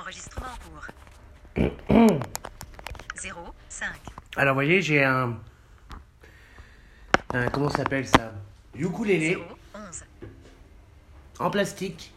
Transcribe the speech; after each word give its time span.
Enregistrement 0.00 0.46
en 0.46 0.58
cours. 0.70 2.08
0, 3.16 3.40
5. 3.68 3.86
Alors, 4.36 4.54
vous 4.54 4.56
voyez, 4.56 4.80
j'ai 4.80 5.04
un. 5.04 5.36
un 7.34 7.48
comment 7.48 7.68
ça 7.68 7.78
s'appelle 7.78 8.06
ça? 8.06 8.32
Ukulélé 8.74 9.30
0, 9.30 9.44
11. 9.74 10.04
en 11.40 11.50
plastique. 11.50 12.12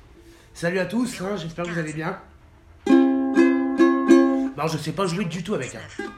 Salut 0.53 0.79
à 0.79 0.85
tous, 0.85 1.19
hein, 1.21 1.35
j'espère 1.35 1.65
que 1.65 1.71
vous 1.71 1.79
allez 1.79 1.93
bien. 1.93 2.19
Non, 2.87 4.67
je 4.67 4.77
sais 4.77 4.93
pas 4.93 5.07
jouer 5.07 5.25
du 5.25 5.43
tout 5.43 5.55
avec. 5.55 5.73
hein. 5.75 5.79
19. 5.97 6.09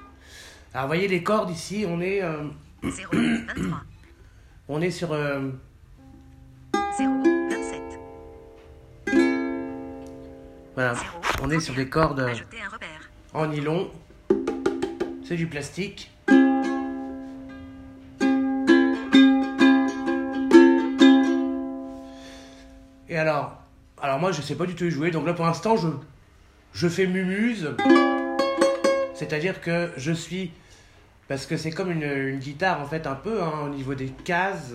Alors, 0.73 0.83
vous 0.85 0.87
voyez 0.89 1.07
les 1.07 1.23
cordes 1.23 1.49
ici, 1.49 1.85
on 1.87 2.01
est, 2.01 2.21
euh, 2.21 2.43
0, 2.83 3.11
23. 3.13 3.81
on 4.67 4.81
est 4.81 4.91
sur. 4.91 5.13
euh, 5.13 5.49
0, 6.97 7.23
voilà, 10.75 10.93
0, 10.93 11.05
on 11.43 11.49
est 11.49 11.59
sur 11.61 11.73
des 11.73 11.87
cordes 11.87 12.19
euh, 12.19 12.33
en 13.33 13.47
nylon. 13.47 13.89
C'est 15.23 15.37
du 15.37 15.47
plastique. 15.47 16.11
Et 23.07 23.17
alors, 23.17 23.57
alors 24.01 24.19
moi 24.19 24.33
je 24.33 24.41
sais 24.41 24.55
pas 24.55 24.65
du 24.65 24.75
tout 24.75 24.83
y 24.83 24.91
jouer, 24.91 25.11
donc 25.11 25.25
là 25.25 25.33
pour 25.33 25.45
l'instant 25.45 25.77
je, 25.77 25.87
je 26.73 26.89
fais 26.89 27.07
mumuse. 27.07 27.73
C'est-à-dire 29.13 29.61
que 29.61 29.91
je 29.95 30.11
suis. 30.11 30.51
Parce 31.29 31.45
que 31.45 31.55
c'est 31.55 31.71
comme 31.71 31.89
une, 31.89 32.03
une 32.03 32.39
guitare 32.39 32.81
en 32.81 32.85
fait 32.85 33.07
un 33.07 33.15
peu 33.15 33.41
hein, 33.41 33.61
au 33.65 33.69
niveau 33.69 33.95
des 33.95 34.09
cases 34.09 34.73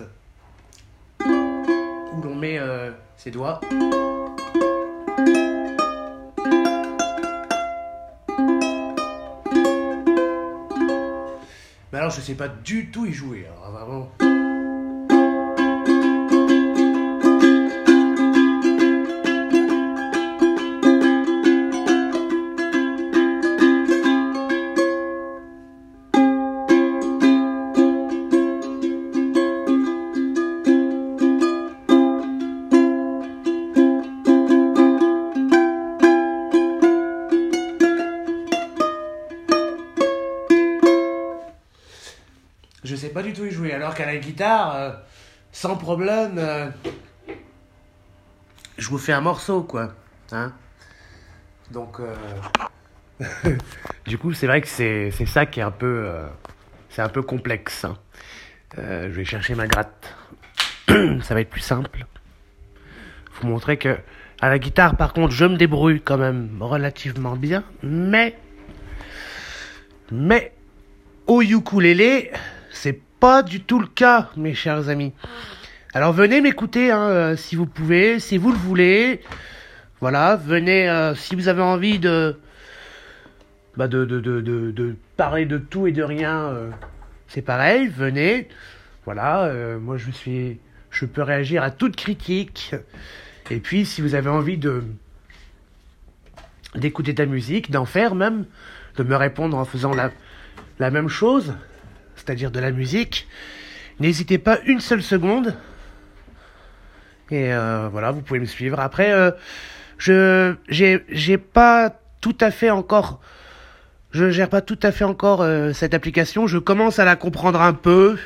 où 1.23 2.21
l'on 2.23 2.35
met 2.35 2.57
euh, 2.57 2.91
ses 3.17 3.29
doigts. 3.29 3.61
Mais 11.91 11.99
alors 11.99 12.11
je 12.11 12.21
sais 12.21 12.35
pas 12.35 12.47
du 12.47 12.89
tout 12.89 13.05
y 13.05 13.13
jouer. 13.13 13.45
Alors 13.47 13.71
vraiment. 13.71 14.11
Je 42.83 42.95
sais 42.95 43.09
pas 43.09 43.21
du 43.21 43.33
tout 43.33 43.45
y 43.45 43.51
jouer. 43.51 43.73
Alors 43.73 43.93
qu'à 43.93 44.05
la 44.05 44.17
guitare, 44.17 44.75
euh, 44.75 44.91
sans 45.51 45.75
problème, 45.75 46.35
euh, 46.37 46.69
je 48.77 48.87
vous 48.89 48.97
fais 48.97 49.13
un 49.13 49.21
morceau, 49.21 49.61
quoi. 49.63 49.93
Hein 50.31 50.53
Donc, 51.69 51.99
euh, 51.99 52.15
du 54.07 54.17
coup, 54.17 54.33
c'est 54.33 54.47
vrai 54.47 54.61
que 54.61 54.67
c'est 54.67 55.11
ça 55.25 55.45
qui 55.45 55.59
est 55.59 55.63
un 55.63 55.71
peu, 55.71 56.09
c'est 56.89 57.01
un 57.01 57.09
peu 57.09 57.21
complexe. 57.21 57.85
hein. 57.85 57.97
Je 58.77 59.09
vais 59.09 59.25
chercher 59.25 59.53
ma 59.55 59.67
gratte. 59.67 60.15
ça 60.87 61.33
va 61.33 61.41
être 61.41 61.49
plus 61.49 61.61
simple. 61.61 62.05
Vous 63.39 63.47
montrer 63.47 63.77
que 63.77 63.97
à 64.41 64.49
la 64.49 64.57
guitare, 64.57 64.95
par 64.97 65.13
contre, 65.13 65.31
je 65.33 65.45
me 65.45 65.55
débrouille 65.55 66.01
quand 66.01 66.17
même 66.17 66.57
relativement 66.61 67.35
bien, 67.35 67.63
mais 67.83 68.35
mais 70.11 70.51
au 71.27 71.41
ukulélé, 71.43 72.31
c'est 72.71 73.01
pas 73.19 73.43
du 73.43 73.61
tout 73.61 73.79
le 73.79 73.87
cas, 73.87 74.29
mes 74.35 74.53
chers 74.53 74.89
amis. 74.89 75.13
Alors 75.93 76.13
venez 76.13 76.41
m'écouter 76.41 76.91
hein, 76.91 77.03
euh, 77.03 77.35
si 77.35 77.55
vous 77.55 77.65
pouvez, 77.65 78.19
si 78.19 78.37
vous 78.37 78.51
le 78.51 78.57
voulez. 78.57 79.21
Voilà, 79.99 80.35
venez 80.37 80.89
euh, 80.89 81.13
si 81.13 81.35
vous 81.35 81.47
avez 81.47 81.61
envie 81.61 81.99
de, 81.99 82.39
bah 83.77 83.87
de, 83.87 84.05
de, 84.05 84.19
de, 84.19 84.41
de, 84.41 84.95
parler 85.17 85.45
de 85.45 85.57
tout 85.57 85.85
et 85.85 85.91
de 85.91 86.01
rien. 86.01 86.45
euh, 86.47 86.69
c'est 87.27 87.41
pareil, 87.41 87.87
venez. 87.87 88.47
Voilà, 89.05 89.51
moi 89.79 89.97
je 89.97 90.11
suis, 90.11 90.59
je 90.91 91.05
peux 91.05 91.23
réagir 91.23 91.63
à 91.63 91.71
toute 91.71 91.95
critique. 91.95 92.75
Et 93.49 93.59
puis 93.59 93.85
si 93.85 94.01
vous 94.01 94.15
avez 94.15 94.29
envie 94.29 94.57
de 94.57 94.83
d'écouter 96.75 97.15
ta 97.15 97.25
musique, 97.25 97.69
d'en 97.71 97.85
faire 97.85 98.15
même, 98.15 98.45
de 98.97 99.03
me 99.03 99.15
répondre 99.15 99.57
en 99.57 99.65
faisant 99.65 99.93
la 99.93 100.91
même 100.91 101.09
chose, 101.09 101.53
c'est-à-dire 102.21 102.51
de 102.51 102.59
la 102.59 102.71
musique, 102.71 103.27
n'hésitez 103.99 104.37
pas 104.37 104.59
une 104.65 104.79
seule 104.79 105.01
seconde. 105.01 105.55
Et 107.31 107.51
euh, 107.53 107.89
voilà, 107.91 108.11
vous 108.11 108.21
pouvez 108.21 108.39
me 108.39 108.45
suivre. 108.45 108.79
Après, 108.79 109.11
euh, 109.11 109.31
je 109.97 110.53
j'ai 110.67 111.37
pas 111.37 111.99
tout 112.19 112.37
à 112.39 112.51
fait 112.51 112.69
encore, 112.69 113.21
je 114.11 114.29
gère 114.29 114.49
pas 114.49 114.61
tout 114.61 114.79
à 114.83 114.91
fait 114.91 115.05
encore 115.05 115.41
euh, 115.41 115.73
cette 115.73 115.93
application. 115.93 116.45
Je 116.45 116.59
commence 116.59 116.99
à 116.99 117.05
la 117.05 117.15
comprendre 117.15 117.61
un 117.61 117.73
peu. 117.73 118.17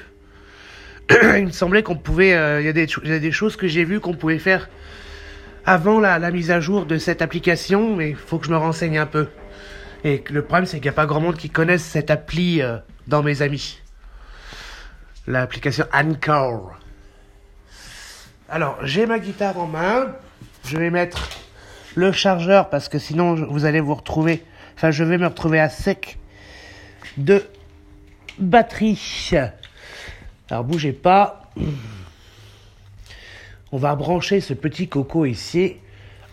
Il 1.37 1.45
me 1.45 1.51
semblait 1.51 1.83
qu'on 1.83 1.95
pouvait, 1.95 2.31
il 2.31 2.65
y 2.65 2.69
a 2.69 3.19
des 3.19 3.31
choses 3.31 3.55
que 3.55 3.67
j'ai 3.67 3.83
vues 3.83 3.99
qu'on 3.99 4.15
pouvait 4.15 4.39
faire 4.39 4.69
avant 5.67 5.99
la, 5.99 6.19
la 6.19 6.31
mise 6.31 6.49
à 6.49 6.59
jour 6.59 6.85
de 6.85 6.97
cette 6.97 7.21
application, 7.21 7.95
mais 7.95 8.09
il 8.11 8.15
faut 8.15 8.37
que 8.37 8.45
je 8.45 8.51
me 8.51 8.57
renseigne 8.57 8.97
un 8.99 9.05
peu. 9.05 9.27
Et 10.03 10.23
le 10.29 10.43
problème, 10.43 10.65
c'est 10.65 10.77
qu'il 10.77 10.85
n'y 10.85 10.89
a 10.89 10.93
pas 10.93 11.07
grand 11.07 11.21
monde 11.21 11.37
qui 11.37 11.49
connaisse 11.49 11.83
cette 11.83 12.11
appli 12.11 12.61
dans 13.07 13.23
mes 13.23 13.41
amis. 13.41 13.79
L'application 15.27 15.85
Anchor. 15.91 16.73
Alors, 18.47 18.77
j'ai 18.83 19.07
ma 19.07 19.17
guitare 19.17 19.57
en 19.57 19.65
main. 19.65 20.15
Je 20.65 20.77
vais 20.77 20.91
mettre 20.91 21.29
le 21.95 22.11
chargeur 22.11 22.69
parce 22.69 22.89
que 22.89 22.99
sinon, 22.99 23.33
vous 23.49 23.65
allez 23.65 23.79
vous 23.79 23.95
retrouver. 23.95 24.43
Enfin, 24.75 24.91
je 24.91 25.03
vais 25.03 25.17
me 25.17 25.25
retrouver 25.25 25.59
à 25.59 25.69
sec 25.69 26.19
de 27.17 27.43
batterie. 28.37 29.31
Alors, 30.49 30.63
bougez 30.63 30.93
pas. 30.93 31.51
On 33.71 33.77
va 33.77 33.95
brancher 33.95 34.41
ce 34.41 34.53
petit 34.53 34.87
coco 34.87 35.25
ici. 35.25 35.77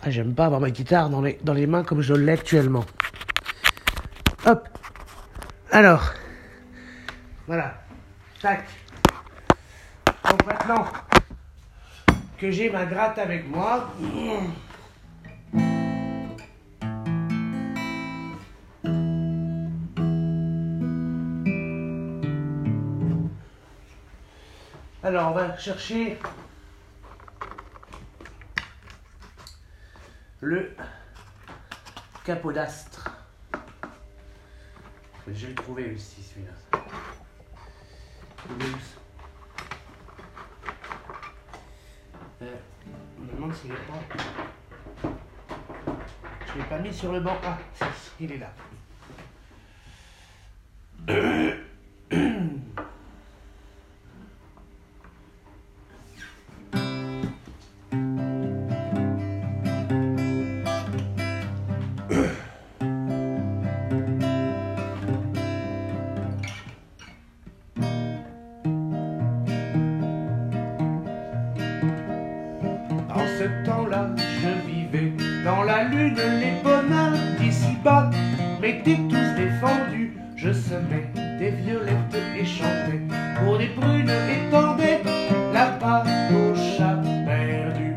Ah, 0.03 0.11
j'aime 0.11 0.35
pas 0.35 0.45
avoir 0.45 0.61
ma 0.61 0.69
guitare 0.69 1.09
dans 1.09 1.21
les, 1.21 1.39
dans 1.43 1.53
les 1.53 1.65
mains 1.65 1.83
comme 1.83 2.01
je 2.01 2.13
l'ai 2.13 2.33
actuellement. 2.33 2.85
Hop. 4.45 4.67
Alors. 5.71 6.13
Voilà. 7.47 7.81
Tac. 8.39 8.65
Donc 10.33 10.47
maintenant 10.47 10.85
que 12.39 12.49
j'ai 12.49 12.71
ma 12.71 12.87
gratte 12.87 13.19
avec 13.19 13.47
moi. 13.47 13.93
Alors 25.03 25.29
on 25.29 25.33
va 25.33 25.55
chercher 25.55 26.17
le 30.41 30.75
capodastre. 32.25 33.11
Je 35.27 35.45
vais 35.45 35.53
le 35.53 35.93
aussi 35.93 36.23
celui-là. 36.23 36.81
Il 38.49 38.65
est 38.65 38.69
où, 38.69 38.79
ça 38.79 39.03
Euh, 42.43 42.55
S'il 43.63 43.71
est 43.71 43.75
pas. 43.75 45.09
Je 46.47 46.59
l'ai 46.59 46.65
pas 46.65 46.79
mis 46.79 46.93
sur 46.93 47.13
le 47.13 47.21
banc. 47.21 47.37
Ah, 47.45 47.57
il 48.19 48.33
est 48.33 48.37
là. 48.37 48.51
dans 75.43 75.63
la 75.63 75.83
lune 75.83 76.15
les 76.15 76.61
bonheurs 76.63 77.17
d'ici-bas, 77.39 78.09
m'étaient 78.61 78.99
tous 79.09 79.35
défendus. 79.35 80.17
Je 80.35 80.51
semais 80.51 81.09
des 81.37 81.51
violettes 81.51 82.15
et 82.35 82.45
chantais 82.45 83.01
pour 83.37 83.57
des 83.57 83.67
prunes 83.67 84.09
et 84.09 84.49
tendais 84.51 85.01
la 85.53 85.67
pâte 85.67 86.07
au 86.31 86.55
chat 86.55 87.01
perdu. 87.25 87.95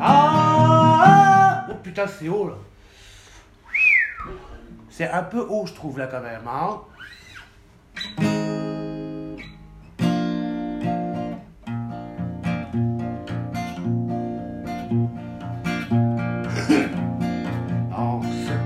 Ah, 0.00 0.02
ah, 0.02 1.04
ah 1.04 1.66
Oh 1.70 1.74
putain, 1.82 2.06
c'est 2.06 2.28
haut 2.28 2.48
là. 2.48 2.54
C'est 4.88 5.08
un 5.08 5.22
peu 5.22 5.46
haut, 5.48 5.64
je 5.66 5.72
trouve, 5.72 5.98
là, 5.98 6.08
quand 6.08 6.20
même. 6.20 6.46
Hein 6.46 6.80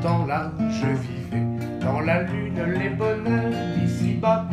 temps-là, 0.05 0.53
je 0.69 0.87
vivais 0.87 1.47
dans 1.81 2.01
la 2.01 2.25
lune 2.25 2.61
les 2.79 2.91
bonheurs 2.91 3.51
d'ici-bas 3.75 4.47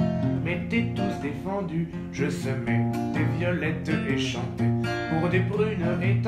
m'étaient 0.46 0.94
tous 0.96 1.22
défendus. 1.22 1.90
Je 2.14 2.30
semais 2.30 2.86
des 3.14 3.26
violettes 3.38 3.92
et 4.08 4.18
chantais 4.18 4.72
pour 5.10 5.28
des 5.30 5.42
prunes 5.42 6.00
et 6.02 6.22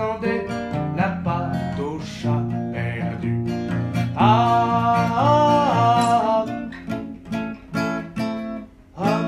la 0.97 1.09
pâte 1.23 1.79
au 1.79 1.99
chat 2.01 2.43
perdu. 2.73 3.45
Ah, 4.17 5.07
ah, 5.15 5.45
ah, 6.27 6.45
ah, 8.97 9.01
ah, 9.01 9.21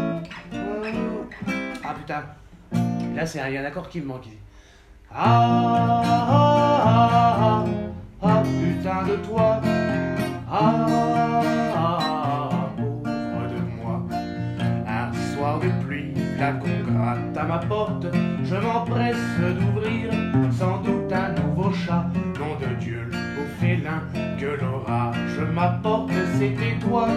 ah, 1.86 1.94
putain, 1.94 2.24
là 3.16 3.26
c'est 3.26 3.40
un, 3.40 3.48
y 3.48 3.58
a 3.58 3.62
un 3.62 3.66
accord 3.66 3.88
qui 3.88 4.02
me 4.02 4.08
manque. 4.08 4.28
Ah, 5.10 6.04
ah, 6.04 7.38
ah, 7.40 7.66
putain 8.44 9.04
de 9.08 9.16
toi. 9.28 9.62
Ah, 10.52 11.42
pauvre 12.78 13.48
de 13.50 13.60
moi. 13.82 14.02
Un 14.88 15.14
soir 15.34 15.60
de 15.60 15.70
pluie, 15.86 16.14
qu'on 16.38 16.92
gratte 16.92 17.38
à 17.38 17.44
ma 17.44 17.60
porte, 17.60 18.08
je 18.44 18.56
m'empresse 18.56 19.16
d'ouvrir, 19.40 20.12
sans 20.52 20.82
doute 20.82 21.12
un 21.12 21.30
nouveau 21.42 21.72
chat. 21.74 22.06
Nom 22.40 22.56
de 22.60 22.76
Dieu, 22.80 23.02
le 23.06 23.12
beau 23.12 23.48
félin 23.60 24.02
que 24.40 24.62
l'orage 24.62 25.40
m'apporte, 25.54 26.12
c'était 26.38 26.78
toi, 26.80 27.08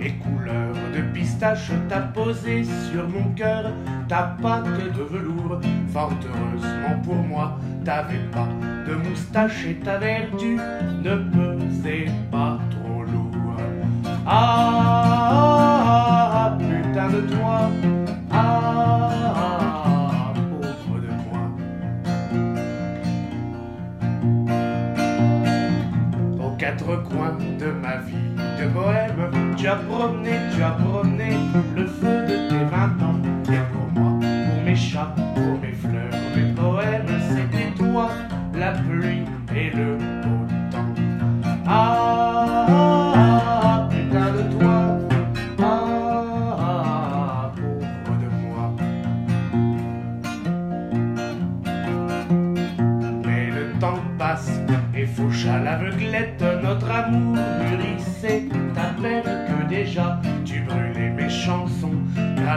Et 0.00 0.12
couleur 0.14 0.74
de 0.94 1.00
pistache, 1.12 1.70
t'as 1.88 2.00
posé 2.00 2.64
sur 2.64 3.08
mon 3.08 3.32
cœur 3.34 3.72
ta 4.08 4.36
patte 4.40 4.64
de 4.64 5.02
velours. 5.02 5.60
Fort 5.92 6.12
heureusement 6.24 7.00
pour 7.02 7.16
moi, 7.16 7.58
t'avais 7.84 8.24
pas 8.32 8.48
de 8.86 8.94
moustache 8.94 9.66
et 9.66 9.74
ta 9.76 9.98
vertu 9.98 10.58
ne 11.02 11.16
pesait 11.16 12.06
pas 12.30 12.58
trop 12.70 13.02
lourd. 13.02 13.56
Ah, 14.26 15.30
ah, 15.30 16.30
ah, 16.34 16.58
putain 16.58 17.08
de 17.08 17.20
toi. 17.34 17.70
Ciao, 29.66 29.78
promenez, 29.78 30.54
ciao, 30.54 30.76
promenez. 30.76 31.15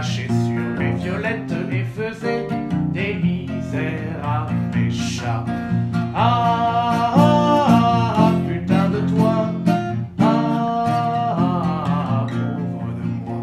Crachais 0.10 0.28
sur 0.28 0.62
mes 0.78 0.92
violettes 0.94 1.54
et 1.72 1.84
faisais 1.84 2.48
des 2.94 3.14
misères 3.16 4.24
à 4.24 4.48
mes 4.74 4.92
chats. 4.92 5.46
Ah, 6.16 7.14
ah, 7.16 8.16
ah, 8.18 8.32
putain 8.48 8.90
de 8.90 9.00
toi. 9.16 9.52
Ah, 10.20 11.36
ah, 11.38 12.28
pauvre 12.28 12.92
de 12.98 13.04
moi. 13.04 13.40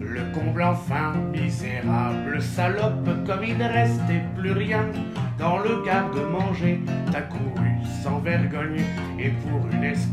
Le 0.00 0.22
comble 0.34 0.62
enfin, 0.62 1.12
misérable 1.32 2.42
salope, 2.42 3.08
comme 3.26 3.44
il 3.44 3.56
ne 3.56 3.64
restait 3.64 4.24
plus 4.36 4.52
rien 4.52 4.84
dans 5.38 5.58
le 5.58 5.84
garde-manger, 5.84 6.80
t'as 7.10 7.22
couru 7.22 7.70
sans 8.02 8.18
vergogne 8.18 8.84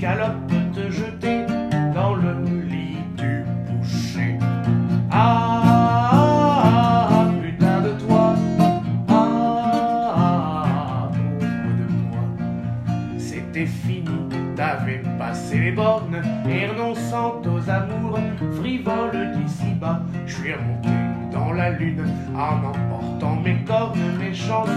escalope 0.09 0.73
te 0.73 0.91
jeter 0.91 1.45
dans 1.93 2.15
le 2.15 2.33
lit 2.67 2.97
du 3.17 3.43
boucher. 3.67 4.37
Ah, 5.11 5.61
ah, 5.63 7.09
ah, 7.11 7.27
putain 7.41 7.81
de 7.81 7.89
toi, 8.05 8.33
ah, 9.09 10.13
ah, 10.17 11.11
pauvre 11.11 11.75
de 11.77 11.87
moi. 12.09 13.17
C'était 13.17 13.65
fini, 13.65 14.05
t'avais 14.55 15.01
passé 15.17 15.59
les 15.59 15.71
bornes 15.71 16.21
et 16.47 16.67
renonçant 16.67 17.41
aux 17.45 17.69
amours 17.69 18.19
frivoles 18.59 19.31
d'ici-bas, 19.35 20.01
je 20.25 20.33
suis 20.33 20.53
remonté 20.53 20.89
dans 21.31 21.53
la 21.53 21.71
lune 21.71 22.05
en 22.35 22.67
emportant 22.67 23.35
mes 23.35 23.63
cornes, 23.65 23.99
mes 24.19 24.33
chansons 24.33 24.69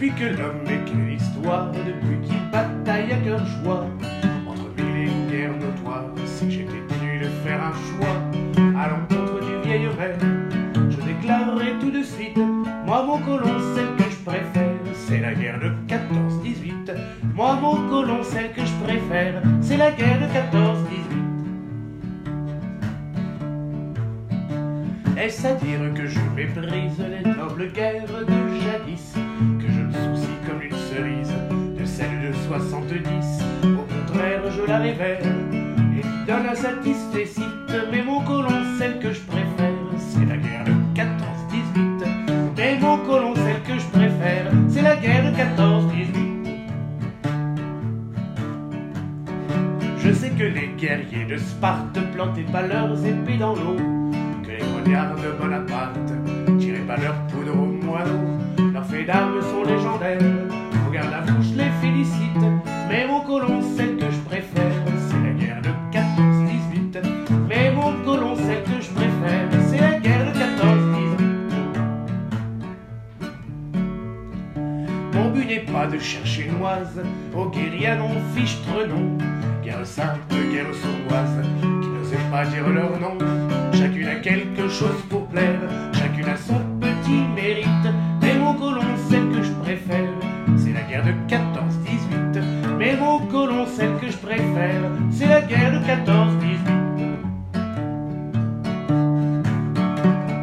Depuis 0.00 0.14
que 0.14 0.24
l'homme 0.24 0.64
écrit 0.64 1.10
l'histoire, 1.10 1.72
depuis 1.72 2.26
qu'il 2.26 2.40
bataille 2.50 3.12
à 3.12 3.16
cœur 3.16 3.44
joie, 3.62 3.84
entre 4.48 4.70
mille 4.78 4.96
et 4.96 5.10
guerres 5.30 5.58
notoires, 5.58 6.06
si 6.24 6.50
j'étais 6.50 6.80
tenu 6.88 7.18
de 7.18 7.28
faire 7.44 7.62
un 7.62 7.74
choix 7.74 8.16
à 8.80 8.88
l'encontre 8.88 9.40
du 9.44 9.60
vieil 9.62 9.88
rêve, 9.88 10.16
je 10.88 10.96
déclarerai 11.04 11.74
tout 11.80 11.90
de 11.90 12.02
suite, 12.02 12.38
moi 12.86 13.04
mon 13.04 13.18
colon, 13.18 13.58
celle 13.74 13.94
que 13.98 14.10
je 14.10 14.16
préfère, 14.24 14.72
c'est 14.94 15.20
la 15.20 15.34
guerre 15.34 15.60
de 15.60 15.68
14-18. 15.86 16.96
Moi 17.34 17.58
mon 17.60 17.76
colon, 17.90 18.22
celle 18.22 18.52
que 18.52 18.64
je 18.64 18.72
préfère, 18.82 19.42
c'est 19.60 19.76
la 19.76 19.90
guerre 19.90 20.18
de 20.18 20.24
14-18. 25.12 25.18
Est-ce 25.18 25.46
à 25.46 25.52
dire 25.56 25.92
que 25.94 26.06
je 26.06 26.20
méprise 26.34 26.98
les 26.98 27.20
nobles 27.32 27.70
guerres 27.74 28.06
de 28.06 28.34
jadis? 28.62 29.19
70 32.50 33.04
Au 33.62 33.84
contraire, 33.84 34.42
je 34.50 34.66
la 34.66 34.78
révèle. 34.78 35.22
Et 35.96 36.26
donne 36.26 36.46
un 36.50 36.54
satisfecit 36.56 37.44
Mais 37.92 38.02
mon 38.02 38.24
colon, 38.24 38.48
celle 38.76 38.98
que 38.98 39.12
je 39.12 39.20
préfère, 39.20 39.72
c'est 39.96 40.24
la 40.26 40.36
guerre 40.36 40.64
de 40.64 40.72
14-18 40.98 42.06
Mais 42.56 42.76
mon 42.80 42.98
colon, 42.98 43.34
celle 43.36 43.62
que 43.62 43.80
je 43.80 43.86
préfère, 43.86 44.50
c'est 44.68 44.82
la 44.82 44.96
guerre 44.96 45.30
de 45.30 45.36
14-18 45.36 46.06
Je 49.98 50.12
sais 50.12 50.30
que 50.30 50.42
les 50.42 50.70
guerriers 50.76 51.26
de 51.26 51.36
Sparte 51.36 52.00
plantaient 52.14 52.50
pas 52.50 52.62
leurs 52.62 52.98
épées 53.06 53.38
dans 53.38 53.54
l'eau, 53.54 53.76
que 54.42 54.50
les 54.50 54.64
monarques 54.64 55.22
de 55.22 55.30
Bonaparte 55.40 55.98
tiraient 56.58 56.80
pas 56.80 56.96
leurs 56.96 57.26
poudres 57.28 57.60
frères. 58.90 60.10
Regarde 60.10 60.39
n'est 76.10 76.18
pas 76.18 76.20
de 76.20 76.20
chercher 76.26 76.48
une 76.48 76.60
oise, 76.62 77.00
aux 77.34 77.48
guérillas 77.48 77.96
non 77.96 78.10
fichtre 78.34 78.86
non, 78.88 79.18
guerre 79.62 79.86
sainte, 79.86 80.18
guerre 80.30 80.74
sournoise, 80.74 81.46
qui 81.80 81.88
n'osait 81.88 82.18
pas 82.30 82.44
dire 82.46 82.68
leur 82.68 82.98
nom. 82.98 83.16
Chacune 83.72 84.08
a 84.08 84.16
quelque 84.16 84.68
chose 84.68 85.00
pour 85.08 85.28
plaire, 85.28 85.60
chacune 85.92 86.28
a 86.28 86.36
son 86.36 86.60
petit 86.80 87.24
mérite, 87.34 87.88
mais 88.22 88.34
mon 88.34 88.54
colon, 88.54 88.82
celle 89.08 89.28
que 89.28 89.40
je 89.42 89.52
préfère, 89.52 90.10
c'est 90.56 90.72
la 90.72 90.82
guerre 90.82 91.04
de 91.04 91.12
14-18. 91.28 92.42
Mais 92.78 92.96
mon 92.96 93.20
colon, 93.26 93.66
celle 93.66 93.96
que 93.98 94.10
je 94.10 94.16
préfère, 94.16 94.90
c'est 95.10 95.28
la 95.28 95.42
guerre 95.42 95.72
de 95.72 95.78
14-18. 95.78 95.90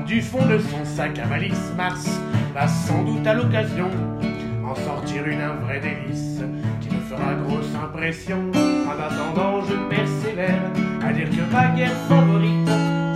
Du 0.06 0.22
fond 0.22 0.46
de 0.46 0.60
son 0.60 0.86
sac 0.86 1.20
à 1.20 1.26
malice, 1.26 1.74
Mars 1.76 2.22
va 2.54 2.68
sans 2.68 3.04
doute 3.04 3.28
à 3.28 3.34
l'occasion 3.34 3.90
une 5.78 5.78
un 5.78 5.80
vrai 5.80 5.82
délice 5.82 6.42
qui 6.82 6.90
me 6.90 7.00
fera 7.02 7.36
grosse 7.36 7.76
impression. 7.76 8.52
En 8.88 8.98
attendant, 9.00 9.64
je 9.66 9.76
persévère 9.90 10.72
à 11.04 11.14
dire 11.14 11.30
que 11.30 11.42
ma 11.52 11.68
guerre 11.76 11.96
favorite, 12.08 12.70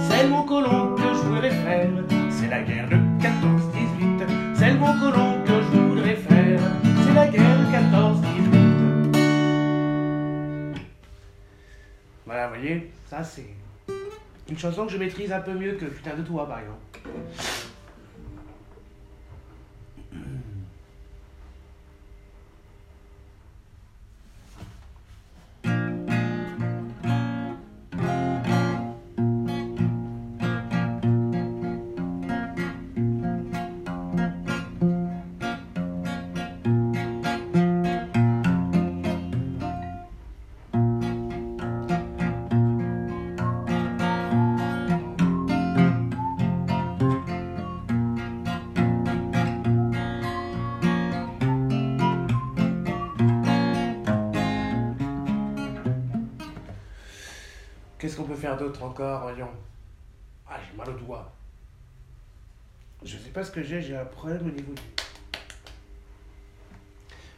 c'est 0.09 0.27
mon 0.27 0.43
colon 0.43 0.93
que 0.95 1.01
je 1.01 1.21
voudrais 1.27 1.49
faire. 1.49 1.89
C'est 2.29 2.49
la 2.49 2.61
guerre 2.61 2.87
de 2.89 2.97
14-18, 3.19 4.55
c'est 4.55 4.73
mon 4.73 4.99
colon 4.99 5.41
que 5.45 5.51
je 5.51 5.79
voudrais 5.79 6.15
faire. 6.15 6.59
C'est 7.05 7.13
la 7.13 7.27
guerre 7.27 7.59
de 7.59 7.65
14-18. 7.65 7.71
Voilà, 12.25 12.47
vous 12.47 12.55
voyez, 12.55 12.91
ça 13.09 13.23
c'est 13.23 13.55
une 14.49 14.57
chanson 14.57 14.85
que 14.85 14.91
je 14.91 14.97
maîtrise 14.97 15.31
un 15.31 15.39
peu 15.39 15.53
mieux 15.53 15.71
que 15.73 15.85
Putain 15.85 16.15
de 16.15 16.23
toi, 16.23 16.47
par 16.47 16.59
exemple. 16.59 16.81
Faire 58.41 58.57
d'autre 58.57 58.81
encore, 58.81 59.21
voyons 59.21 59.51
Ah, 60.49 60.57
j'ai 60.65 60.75
mal 60.75 60.89
au 60.89 60.93
doigt. 60.93 61.31
Je 63.03 63.17
sais 63.17 63.29
pas 63.29 63.43
ce 63.43 63.51
que 63.51 63.61
j'ai, 63.61 63.81
j'ai 63.81 63.95
un 63.95 64.05
problème 64.05 64.47
au 64.47 64.51
niveau 64.51 64.73
du... 64.73 64.81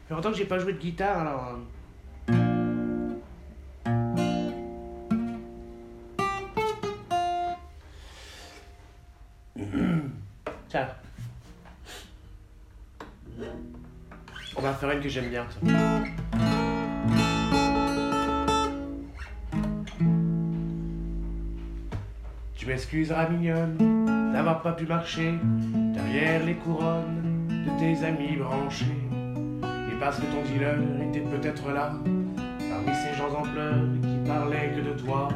Fait 0.07 0.15
que 0.15 0.33
j'ai 0.33 0.45
pas 0.45 0.60
joué 0.60 0.72
de 0.74 0.79
guitare, 0.79 1.19
alors... 1.19 1.48
euh. 1.50 1.60
Tiens. 10.69 10.88
On 14.55 14.62
va 14.62 14.74
faire 14.74 14.91
une 14.91 15.01
que 15.01 15.10
j'aime 15.10 15.29
bien. 15.29 15.45
M'excuseras 22.74 23.30
mignonne 23.30 24.34
d'avoir 24.34 24.63
pas 24.63 24.72
pu 24.72 24.88
marcher 24.88 25.36
derrière 25.94 26.44
les 26.44 26.56
couronnes 26.56 27.48
de 27.48 27.70
tes 27.80 28.03
amis 28.03 28.36
branchés. 28.36 28.98
Et 29.62 30.00
parce 30.00 30.18
que 30.18 30.24
ton 30.24 30.42
dealer 30.42 30.80
était 31.08 31.20
peut-être 31.20 31.72
là, 31.72 31.94
parmi 32.58 32.98
ces 32.98 33.15
gens 33.15 33.30
en 33.38 33.44
pleurs 33.44 33.86
qui 34.01 34.27
parlaient 34.27 34.74
que 34.75 34.89
de 34.89 35.00
toi, 35.00 35.30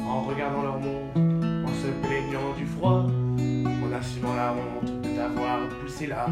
en 0.00 0.22
regardant 0.22 0.62
leur 0.62 0.78
monde, 0.78 1.66
en 1.66 1.68
se 1.68 1.88
plaignant 2.06 2.54
du 2.56 2.64
froid, 2.64 3.04
en 3.04 3.92
assumant 3.92 4.34
la 4.34 4.54
honte 4.54 5.02
de 5.02 5.08
t'avoir 5.14 5.58
poussé 5.82 6.06
là. 6.06 6.28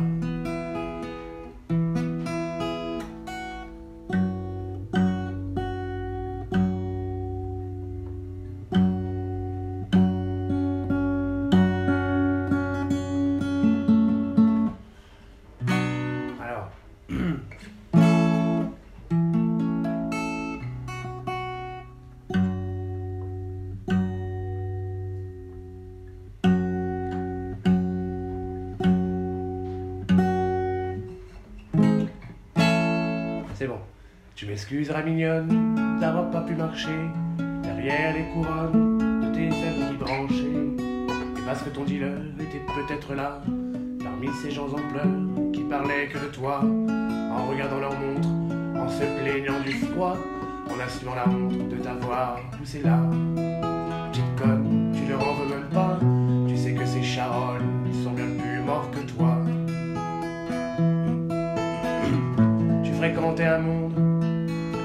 Tu 34.38 34.47
m'excuseras 34.47 35.02
mignonne 35.02 35.99
d'avoir 36.00 36.30
pas 36.30 36.42
pu 36.42 36.54
marcher 36.54 37.11
derrière 37.64 38.14
les 38.14 38.23
couronnes 38.33 39.21
de 39.21 39.35
tes 39.35 39.49
amis 39.49 39.97
branchés. 39.99 40.76
Et 41.37 41.45
parce 41.45 41.61
que 41.64 41.71
ton 41.71 41.83
dealer 41.83 42.23
était 42.38 42.62
peut-être 42.73 43.14
là, 43.14 43.42
parmi 44.00 44.28
ces 44.40 44.52
gens 44.52 44.68
en 44.68 44.92
pleurs 44.92 45.52
qui 45.52 45.62
parlaient 45.62 46.07
que 46.07 46.18
de 46.18 46.30
toi, 46.30 46.61
en 46.62 47.47
regardant 47.50 47.80
leur 47.80 47.95
montre, 47.99 48.28
en 48.80 48.88
se 48.88 49.02
plaignant 49.21 49.59
du 49.66 49.73
froid, 49.73 50.16
en 50.71 50.78
assumant 50.87 51.16
la 51.16 51.28
honte 51.28 51.68
de 51.68 51.76
t'avoir 51.83 52.38
poussé 52.57 52.80
là. 52.85 53.00
Petite 54.12 54.37
conne, 54.37 54.92
tu 54.95 55.11
leur 55.11 55.21
en 55.21 55.35
veux 55.35 55.49
même 55.49 55.68
pas, 55.75 55.99
tu 56.47 56.57
sais 56.57 56.75
que 56.75 56.87
ces 56.87 57.02
charolles 57.02 57.66
sont 58.04 58.12
bien 58.12 58.28
plus 58.38 58.61
morts 58.61 58.88
que 58.92 59.00
toi. 59.00 59.37
Tu 62.85 62.92
fréquentais 62.92 63.47
un 63.47 63.59
monde 63.59 63.88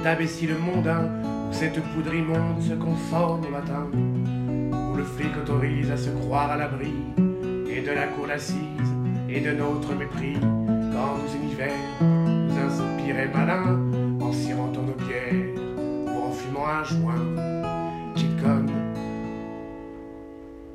d'imbéciles 0.04 0.56
mondains 0.56 1.10
où 1.50 1.54
cette 1.54 1.80
poudre 1.80 2.14
immonde 2.14 2.62
se 2.62 2.74
conforme 2.74 3.46
au 3.46 3.50
matin, 3.50 3.88
où 3.94 4.96
le 4.96 5.04
flic 5.04 5.32
autorise 5.38 5.90
à 5.92 5.98
se 5.98 6.10
croire 6.10 6.52
à 6.52 6.58
l'abri 6.58 6.94
et 7.70 7.82
de 7.82 7.92
la 7.92 8.08
cour 8.08 8.28
d'assises 8.28 8.58
et 9.30 9.40
de 9.40 9.52
notre 9.52 9.96
mépris, 9.96 10.38
quand 10.40 11.18
nos 11.18 11.44
univers 11.44 11.72
nous 12.02 12.58
inspiraient 12.58 13.32
malins 13.34 13.80
en 14.22 14.34
sirotant 14.34 14.84
nos 14.84 15.06
bières 15.06 15.56
ou 16.08 16.28
en 16.28 16.32
fumant 16.32 16.68
un 16.68 16.84
joint. 16.84 17.54
Conne. 18.44 18.70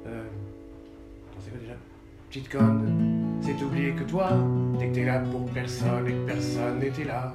Euh. 0.06 0.22
attends, 1.30 1.40
c'est 1.44 1.50
quoi 1.50 1.60
déjà? 1.60 1.74
Conne, 2.50 3.40
c'est 3.42 3.62
oublier 3.62 3.92
que 3.92 4.04
toi, 4.04 4.30
t'étais 4.78 5.04
là 5.04 5.18
pour 5.18 5.44
personne 5.50 6.08
et 6.08 6.12
que 6.12 6.26
personne 6.26 6.78
n'était 6.78 7.04
là. 7.04 7.34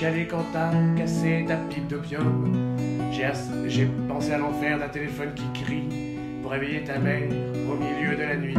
Chialé 0.00 0.26
quand 0.26 0.46
t'as 0.50 0.70
cassé 0.96 1.44
ta 1.46 1.56
pipe 1.56 1.86
d'opium. 1.86 2.76
J'ai 3.66 3.84
pensé 4.08 4.32
à 4.32 4.38
l'enfer 4.38 4.78
d'un 4.78 4.88
téléphone 4.88 5.28
qui 5.34 5.62
crie 5.62 5.88
pour 6.40 6.52
réveiller 6.52 6.82
ta 6.84 6.98
mère 6.98 7.28
au 7.70 7.74
milieu 7.74 8.16
de 8.16 8.22
la 8.22 8.36
nuit. 8.36 8.54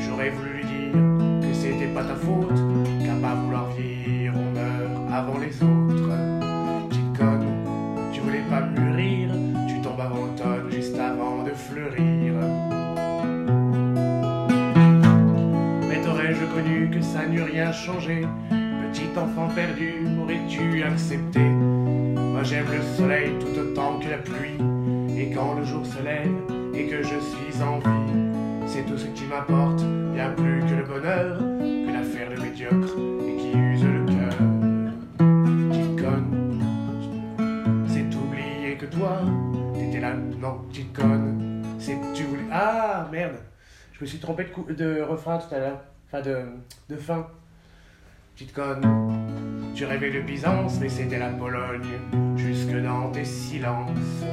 J'aurais 0.00 0.30
voulu 0.30 0.54
lui 0.54 0.64
dire 0.64 0.92
que 1.40 1.54
c'était 1.54 1.86
pas 1.94 2.02
ta 2.02 2.16
faute, 2.16 2.58
qu'à 3.04 3.14
pas 3.22 3.34
vouloir 3.36 3.70
vieillir, 3.70 4.32
on 4.34 4.50
meurt 4.50 5.12
avant 5.12 5.38
les 5.38 5.54
autres. 5.62 6.10
Petite 6.88 7.16
conne, 7.16 7.46
tu 8.12 8.20
voulais 8.20 8.42
pas 8.50 8.62
mûrir, 8.62 9.28
tu 9.68 9.80
tombes 9.82 10.00
avant 10.00 10.16
l'automne 10.16 10.68
juste 10.68 10.98
avant 10.98 11.44
de 11.44 11.50
fleurir. 11.50 12.32
mais 15.88 17.02
ça 17.02 17.26
n'eût 17.26 17.42
rien 17.42 17.72
changé? 17.72 18.22
Petit 18.92 19.18
enfant 19.18 19.48
perdu, 19.54 20.04
aurais-tu 20.32 20.82
accepté? 20.82 21.40
Moi 21.40 22.42
j'aime 22.42 22.66
le 22.72 22.82
soleil 22.96 23.32
tout 23.38 23.58
autant 23.58 23.98
que 23.98 24.08
la 24.08 24.18
pluie. 24.18 24.58
Et 25.16 25.30
quand 25.30 25.54
le 25.54 25.64
jour 25.64 25.84
se 25.84 26.02
lève 26.02 26.32
et 26.74 26.86
que 26.86 27.02
je 27.02 27.18
suis 27.18 27.62
en 27.62 27.78
vie, 27.78 28.66
c'est 28.66 28.84
tout 28.86 28.96
ce 28.96 29.06
qui 29.06 29.24
m'apporte, 29.24 29.82
bien 30.14 30.30
plus 30.30 30.60
que 30.60 30.74
le 30.74 30.84
bonheur, 30.84 31.38
que 31.38 31.92
l'affaire 31.92 32.30
de 32.30 32.40
médiocre 32.42 32.96
et 33.26 33.36
qui 33.36 33.56
use 33.56 33.84
le 33.84 34.06
cœur. 34.06 34.38
Conne, 35.98 36.60
c'est 37.86 38.14
oublier 38.16 38.76
que 38.76 38.86
toi, 38.86 39.20
t'étais 39.74 40.00
là, 40.00 40.14
non, 40.40 40.60
petite 40.70 40.92
conne, 40.96 41.62
c'est 41.78 41.96
tu 42.14 42.24
voulais. 42.24 42.42
Ah 42.50 43.08
merde, 43.12 43.36
je 43.92 44.00
me 44.00 44.06
suis 44.06 44.18
trompé 44.18 44.46
de, 44.68 44.74
de 44.74 45.02
refrain 45.02 45.38
tout 45.38 45.54
à 45.54 45.58
l'heure, 45.58 45.80
enfin 46.08 46.22
de, 46.22 46.38
de 46.88 46.96
fin. 46.96 47.26
Tu 49.74 49.84
rêvais 49.84 50.10
de 50.10 50.20
Byzance, 50.20 50.78
mais 50.80 50.88
c'était 50.88 51.18
la 51.18 51.28
Pologne, 51.28 51.98
jusque 52.36 52.74
dans 52.82 53.10
tes 53.10 53.24
silences. 53.24 54.24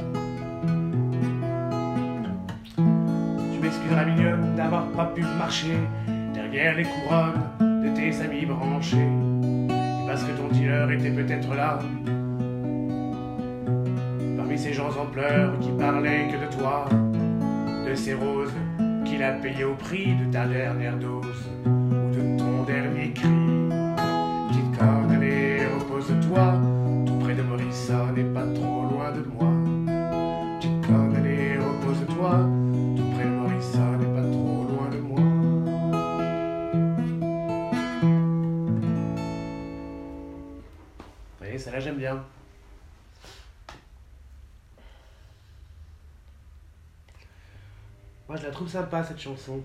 Tu 2.76 3.58
m'excuseras 3.60 4.04
mignonne 4.04 4.54
d'avoir 4.56 4.86
pas 4.88 5.06
pu 5.06 5.22
marcher 5.38 5.78
derrière 6.34 6.76
les 6.76 6.84
couronnes 6.84 7.42
de 7.60 7.94
tes 7.94 8.20
amis 8.20 8.46
branchés. 8.46 9.08
Parce 10.06 10.24
que 10.24 10.32
ton 10.32 10.48
dealer 10.48 10.90
était 10.90 11.10
peut-être 11.10 11.54
là, 11.54 11.78
parmi 14.36 14.58
ces 14.58 14.72
gens 14.72 14.90
en 14.90 15.06
pleurs 15.06 15.58
qui 15.60 15.70
parlaient 15.78 16.28
que 16.28 16.44
de 16.44 16.58
toi, 16.58 16.88
de 17.88 17.94
ces 17.94 18.14
roses 18.14 18.54
qu'il 19.04 19.22
a 19.22 19.32
payées 19.32 19.64
au 19.64 19.74
prix 19.74 20.14
de 20.14 20.32
ta 20.32 20.46
dernière 20.46 20.96
dose 20.96 21.29
Moi 48.30 48.38
je 48.38 48.46
la 48.46 48.52
trouve 48.52 48.68
sympa 48.68 49.02
cette 49.02 49.18
chanson. 49.18 49.60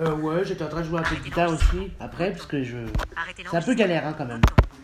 Euh, 0.00 0.16
ouais, 0.16 0.44
j'étais 0.44 0.64
en 0.64 0.68
train 0.68 0.80
de 0.80 0.86
jouer 0.86 0.98
un 0.98 1.02
peu 1.04 1.14
de 1.14 1.20
guitare 1.20 1.52
aussi, 1.52 1.92
après, 2.00 2.32
parce 2.32 2.46
que 2.46 2.64
je... 2.64 2.78
C'est 3.48 3.56
un 3.56 3.62
peu 3.62 3.74
galère, 3.74 4.08
hein, 4.08 4.14
quand 4.18 4.26
même. 4.26 4.40